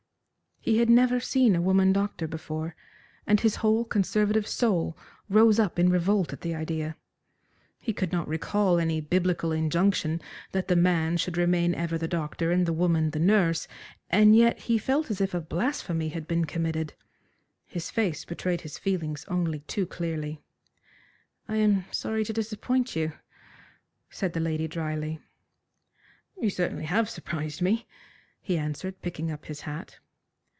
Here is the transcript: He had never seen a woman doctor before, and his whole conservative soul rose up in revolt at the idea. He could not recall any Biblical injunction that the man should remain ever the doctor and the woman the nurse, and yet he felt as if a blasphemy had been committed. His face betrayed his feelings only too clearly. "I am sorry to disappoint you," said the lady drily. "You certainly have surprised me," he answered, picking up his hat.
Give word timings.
He 0.63 0.77
had 0.77 0.91
never 0.91 1.19
seen 1.19 1.55
a 1.55 1.61
woman 1.61 1.91
doctor 1.91 2.27
before, 2.27 2.75
and 3.25 3.39
his 3.39 3.55
whole 3.57 3.83
conservative 3.83 4.47
soul 4.47 4.95
rose 5.27 5.57
up 5.57 5.79
in 5.79 5.89
revolt 5.89 6.33
at 6.33 6.41
the 6.41 6.53
idea. 6.53 6.95
He 7.79 7.93
could 7.93 8.11
not 8.11 8.27
recall 8.27 8.77
any 8.79 9.01
Biblical 9.01 9.51
injunction 9.51 10.21
that 10.51 10.67
the 10.67 10.75
man 10.75 11.17
should 11.17 11.35
remain 11.35 11.73
ever 11.73 11.97
the 11.97 12.07
doctor 12.07 12.51
and 12.51 12.67
the 12.67 12.73
woman 12.73 13.09
the 13.09 13.17
nurse, 13.17 13.67
and 14.11 14.35
yet 14.35 14.59
he 14.59 14.77
felt 14.77 15.09
as 15.09 15.19
if 15.19 15.33
a 15.33 15.41
blasphemy 15.41 16.09
had 16.09 16.27
been 16.27 16.45
committed. 16.45 16.93
His 17.65 17.89
face 17.89 18.23
betrayed 18.23 18.61
his 18.61 18.77
feelings 18.77 19.25
only 19.29 19.61
too 19.61 19.87
clearly. 19.87 20.43
"I 21.47 21.55
am 21.55 21.85
sorry 21.91 22.23
to 22.25 22.33
disappoint 22.33 22.95
you," 22.95 23.13
said 24.11 24.33
the 24.33 24.39
lady 24.39 24.67
drily. 24.67 25.21
"You 26.39 26.51
certainly 26.51 26.85
have 26.85 27.09
surprised 27.09 27.63
me," 27.63 27.87
he 28.43 28.59
answered, 28.59 29.01
picking 29.01 29.31
up 29.31 29.45
his 29.47 29.61
hat. 29.61 29.97